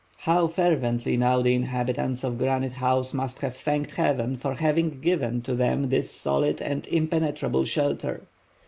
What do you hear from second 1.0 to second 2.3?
now the inhabitants